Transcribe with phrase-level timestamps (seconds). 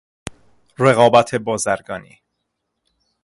[0.79, 2.21] رقابت بازرگانی